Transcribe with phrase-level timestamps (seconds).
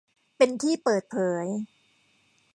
[0.37, 1.45] เป็นที่เปิดเผย